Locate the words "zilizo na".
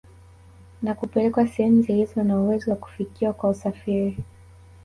1.81-2.39